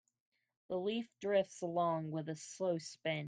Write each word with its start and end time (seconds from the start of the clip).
The 0.69 0.79
leaf 0.79 1.07
drifts 1.19 1.61
along 1.61 2.09
with 2.09 2.27
a 2.27 2.35
slow 2.35 2.79
spin. 2.79 3.19